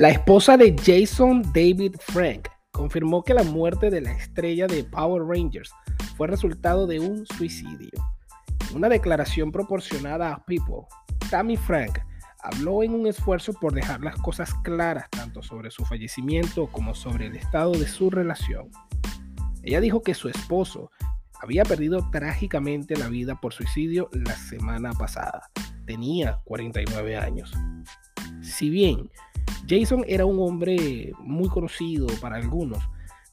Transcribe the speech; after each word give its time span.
La 0.00 0.08
esposa 0.08 0.56
de 0.56 0.74
Jason 0.82 1.42
David 1.52 1.96
Frank 2.00 2.48
confirmó 2.70 3.22
que 3.22 3.34
la 3.34 3.42
muerte 3.42 3.90
de 3.90 4.00
la 4.00 4.12
estrella 4.12 4.66
de 4.66 4.82
Power 4.82 5.24
Rangers 5.24 5.70
fue 6.16 6.26
resultado 6.26 6.86
de 6.86 7.00
un 7.00 7.26
suicidio. 7.26 7.90
En 8.70 8.78
una 8.78 8.88
declaración 8.88 9.52
proporcionada 9.52 10.32
a 10.32 10.42
People, 10.46 10.86
Tammy 11.28 11.58
Frank 11.58 11.98
habló 12.42 12.82
en 12.82 12.94
un 12.94 13.08
esfuerzo 13.08 13.52
por 13.52 13.74
dejar 13.74 14.00
las 14.00 14.16
cosas 14.16 14.54
claras 14.64 15.10
tanto 15.10 15.42
sobre 15.42 15.70
su 15.70 15.84
fallecimiento 15.84 16.68
como 16.68 16.94
sobre 16.94 17.26
el 17.26 17.36
estado 17.36 17.72
de 17.72 17.86
su 17.86 18.08
relación. 18.08 18.70
Ella 19.62 19.82
dijo 19.82 20.00
que 20.00 20.14
su 20.14 20.30
esposo 20.30 20.90
había 21.42 21.64
perdido 21.64 22.08
trágicamente 22.10 22.96
la 22.96 23.08
vida 23.08 23.38
por 23.38 23.52
suicidio 23.52 24.08
la 24.14 24.34
semana 24.34 24.94
pasada. 24.94 25.50
Tenía 25.84 26.40
49 26.44 27.18
años. 27.18 27.52
Si 28.40 28.70
bien 28.70 29.10
Jason 29.70 30.04
era 30.08 30.26
un 30.26 30.40
hombre 30.40 31.12
muy 31.20 31.48
conocido 31.48 32.08
para 32.20 32.34
algunos, 32.34 32.82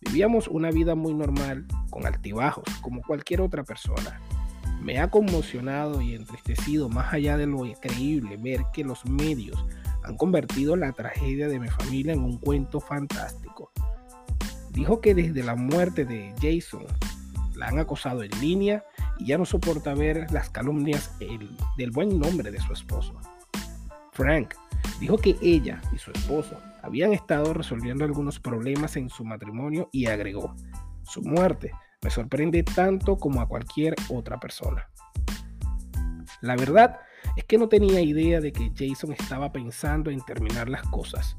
vivíamos 0.02 0.48
una 0.48 0.70
vida 0.70 0.94
muy 0.94 1.16
normal, 1.16 1.66
con 1.90 2.06
altibajos, 2.06 2.64
como 2.82 3.02
cualquier 3.02 3.42
otra 3.42 3.64
persona. 3.64 4.22
Me 4.80 5.00
ha 5.00 5.10
conmocionado 5.10 6.00
y 6.00 6.14
entristecido 6.14 6.90
más 6.90 7.12
allá 7.12 7.38
de 7.38 7.48
lo 7.48 7.66
increíble 7.66 8.38
ver 8.38 8.62
que 8.72 8.84
los 8.84 9.04
medios 9.08 9.66
han 10.04 10.16
convertido 10.16 10.76
la 10.76 10.92
tragedia 10.92 11.48
de 11.48 11.60
mi 11.60 11.70
familia 11.70 12.14
en 12.14 12.24
un 12.24 12.38
cuento 12.38 12.80
fantástico. 12.80 13.72
Dijo 14.70 15.02
que 15.02 15.16
desde 15.16 15.42
la 15.42 15.56
muerte 15.56 16.06
de 16.06 16.36
Jason 16.40 16.86
la 17.56 17.70
han 17.70 17.80
acosado 17.80 18.22
en 18.22 18.30
línea 18.40 18.86
y 19.18 19.26
ya 19.26 19.40
no 19.40 19.46
soporta 19.46 19.96
ver 19.96 20.32
las 20.32 20.52
calumnias 20.52 21.18
del 21.78 21.90
buen 21.90 22.20
nombre 22.20 22.52
de 22.52 22.60
su 22.60 22.74
esposo. 22.74 23.16
Frank 24.12 24.54
dijo 25.00 25.18
que 25.18 25.36
ella 25.42 25.82
y 25.94 25.98
su 25.98 26.12
esposo 26.12 26.60
habían 26.82 27.14
estado 27.14 27.54
resolviendo 27.54 28.06
algunos 28.06 28.40
problemas 28.40 28.96
en 28.98 29.10
su 29.10 29.26
matrimonio 29.26 29.90
y 29.92 30.08
agregó, 30.08 30.56
su 31.04 31.22
muerte 31.22 31.72
me 32.02 32.10
sorprende 32.10 32.64
tanto 32.64 33.18
como 33.18 33.42
a 33.42 33.48
cualquier 33.48 33.96
otra 34.10 34.40
persona. 34.40 34.90
La 36.42 36.56
verdad 36.56 37.00
es 37.36 37.46
que 37.46 37.58
no 37.58 37.68
tenía 37.68 38.02
idea 38.02 38.40
de 38.40 38.52
que 38.52 38.72
Jason 38.76 39.12
estaba 39.14 39.52
pensando 39.52 40.12
en 40.12 40.22
terminar 40.22 40.70
las 40.70 40.84
cosas. 40.84 41.38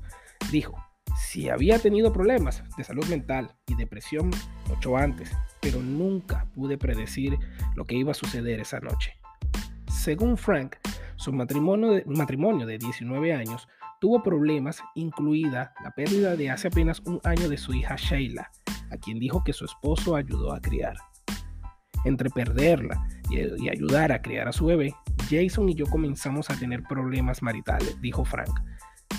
Dijo, 0.50 0.76
si 1.16 1.48
había 1.48 1.78
tenido 1.78 2.12
problemas 2.12 2.62
de 2.76 2.84
salud 2.84 3.06
mental 3.06 3.54
y 3.66 3.74
depresión 3.74 4.30
mucho 4.68 4.96
antes, 4.96 5.30
pero 5.60 5.80
nunca 5.80 6.46
pude 6.54 6.78
predecir 6.78 7.38
lo 7.74 7.84
que 7.84 7.96
iba 7.96 8.12
a 8.12 8.14
suceder 8.14 8.60
esa 8.60 8.80
noche. 8.80 9.14
Según 9.88 10.36
Frank, 10.36 10.76
su 11.18 11.32
matrimonio 11.32 11.90
de, 11.90 12.04
matrimonio 12.06 12.64
de 12.64 12.78
19 12.78 13.34
años 13.34 13.68
tuvo 14.00 14.22
problemas, 14.22 14.80
incluida 14.94 15.74
la 15.82 15.90
pérdida 15.90 16.36
de 16.36 16.50
hace 16.50 16.68
apenas 16.68 17.00
un 17.04 17.20
año 17.24 17.48
de 17.48 17.58
su 17.58 17.74
hija 17.74 17.96
Sheila, 17.96 18.50
a 18.92 18.96
quien 18.96 19.18
dijo 19.18 19.42
que 19.42 19.52
su 19.52 19.64
esposo 19.64 20.14
ayudó 20.14 20.52
a 20.52 20.60
criar. 20.60 20.96
Entre 22.04 22.30
perderla 22.30 23.04
y, 23.28 23.68
ayudar 23.68 24.12
a 24.12 24.22
criar 24.22 24.46
a 24.46 24.52
su 24.52 24.66
bebé, 24.66 24.94
Jason 25.28 25.68
y 25.68 25.74
yo 25.74 25.86
comenzamos 25.86 26.48
a 26.50 26.56
tener 26.56 26.84
problemas 26.84 27.42
maritales, 27.42 28.00
dijo 28.00 28.24
Frank. 28.24 28.60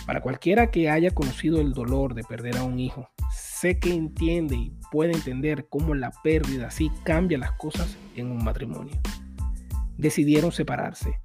Para 0.06 0.22
cualquiera 0.22 0.72
que 0.72 0.90
haya 0.90 1.12
conocido 1.12 1.60
el 1.60 1.74
dolor 1.74 2.14
de 2.14 2.24
perder 2.24 2.58
a 2.58 2.64
un 2.64 2.80
hijo, 2.80 3.10
sé 3.32 3.78
que 3.78 3.94
entiende 3.94 4.56
y 4.56 4.72
puede 4.90 5.12
entender 5.12 5.68
cómo 5.68 5.94
la 5.96 6.12
pérdida 6.24 6.68
así 6.68 6.90
cambia 7.04 7.38
las 7.38 7.52
cosas 7.54 7.98
en 8.16 8.32
un 8.32 8.42
matrimonio. 8.44 8.96
Decidieron 9.98 10.54
separarse, 10.54 11.20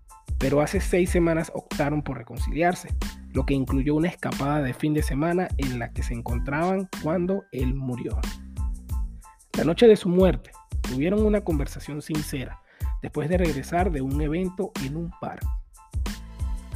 pero 0.45 0.61
hace 0.61 0.79
seis 0.79 1.09
semanas 1.09 1.51
optaron 1.55 2.03
por 2.03 2.19
reconciliarse, 2.19 2.91
lo 3.33 3.47
que 3.47 3.55
incluyó 3.55 3.95
una 3.95 4.09
escapada 4.09 4.61
de 4.61 4.75
fin 4.75 4.93
de 4.93 5.03
semana 5.03 5.49
en 5.57 5.79
la 5.79 5.91
que 5.95 6.03
se 6.03 6.13
encontraban 6.13 6.87
cuando 7.03 7.47
él 7.51 7.73
murió. 7.73 8.21
La 9.57 9.65
noche 9.65 9.87
de 9.87 9.97
su 9.97 10.11
muerte, 10.11 10.51
tuvieron 10.83 11.25
una 11.25 11.41
conversación 11.41 12.03
sincera 12.03 12.61
después 13.01 13.31
de 13.31 13.39
regresar 13.39 13.91
de 13.91 14.03
un 14.03 14.21
evento 14.21 14.71
en 14.85 14.99
un 14.99 15.11
par. 15.19 15.41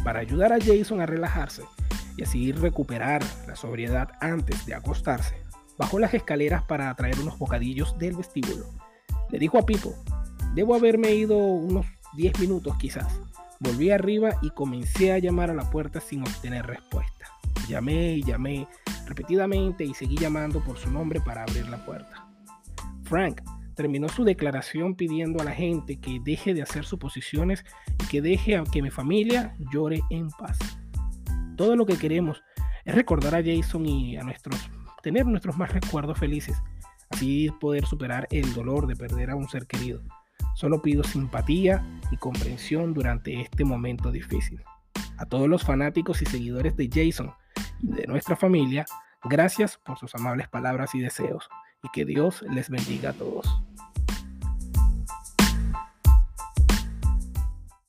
Para 0.02 0.20
ayudar 0.20 0.54
a 0.54 0.58
Jason 0.58 1.02
a 1.02 1.06
relajarse 1.06 1.64
y 2.16 2.22
así 2.22 2.52
recuperar 2.52 3.22
la 3.46 3.54
sobriedad 3.54 4.12
antes 4.22 4.64
de 4.64 4.76
acostarse, 4.76 5.42
bajó 5.76 5.98
las 5.98 6.14
escaleras 6.14 6.62
para 6.62 6.94
traer 6.94 7.20
unos 7.20 7.38
bocadillos 7.38 7.98
del 7.98 8.16
vestíbulo. 8.16 8.64
Le 9.28 9.38
dijo 9.38 9.58
a 9.58 9.66
Pipo, 9.66 9.92
debo 10.54 10.74
haberme 10.74 11.12
ido 11.12 11.36
unos 11.36 11.84
10 12.16 12.40
minutos 12.40 12.74
quizás. 12.78 13.20
Volví 13.60 13.90
arriba 13.90 14.30
y 14.42 14.50
comencé 14.50 15.12
a 15.12 15.18
llamar 15.18 15.50
a 15.50 15.54
la 15.54 15.68
puerta 15.70 16.00
sin 16.00 16.22
obtener 16.22 16.66
respuesta. 16.66 17.26
Llamé 17.68 18.14
y 18.14 18.22
llamé 18.22 18.66
repetidamente 19.06 19.84
y 19.84 19.94
seguí 19.94 20.16
llamando 20.16 20.62
por 20.62 20.78
su 20.78 20.90
nombre 20.90 21.20
para 21.20 21.42
abrir 21.42 21.68
la 21.68 21.84
puerta. 21.84 22.28
Frank 23.04 23.42
terminó 23.74 24.08
su 24.08 24.24
declaración 24.24 24.94
pidiendo 24.94 25.40
a 25.40 25.44
la 25.44 25.52
gente 25.52 25.98
que 25.98 26.20
deje 26.22 26.54
de 26.54 26.62
hacer 26.62 26.84
suposiciones 26.84 27.64
y 28.02 28.06
que 28.08 28.22
deje 28.22 28.56
a 28.56 28.64
que 28.64 28.82
mi 28.82 28.90
familia 28.90 29.56
llore 29.72 30.02
en 30.10 30.28
paz. 30.30 30.58
Todo 31.56 31.76
lo 31.76 31.86
que 31.86 31.98
queremos 31.98 32.42
es 32.84 32.94
recordar 32.94 33.34
a 33.34 33.42
Jason 33.42 33.86
y 33.86 34.16
a 34.16 34.22
nuestros 34.22 34.70
tener 35.02 35.26
nuestros 35.26 35.56
más 35.56 35.72
recuerdos 35.72 36.18
felices, 36.18 36.60
así 37.10 37.50
poder 37.60 37.86
superar 37.86 38.26
el 38.30 38.52
dolor 38.54 38.86
de 38.86 38.96
perder 38.96 39.30
a 39.30 39.36
un 39.36 39.48
ser 39.48 39.66
querido. 39.66 40.02
Solo 40.58 40.82
pido 40.82 41.04
simpatía 41.04 41.86
y 42.10 42.16
comprensión 42.16 42.92
durante 42.92 43.40
este 43.40 43.64
momento 43.64 44.10
difícil. 44.10 44.60
A 45.16 45.24
todos 45.24 45.48
los 45.48 45.62
fanáticos 45.62 46.20
y 46.20 46.26
seguidores 46.26 46.76
de 46.76 46.90
Jason 46.92 47.32
y 47.80 47.92
de 47.92 48.08
nuestra 48.08 48.34
familia, 48.34 48.84
gracias 49.22 49.76
por 49.76 50.00
sus 50.00 50.16
amables 50.16 50.48
palabras 50.48 50.96
y 50.96 50.98
deseos, 50.98 51.48
y 51.84 51.88
que 51.90 52.04
Dios 52.04 52.42
les 52.50 52.70
bendiga 52.70 53.10
a 53.10 53.12
todos. 53.12 53.46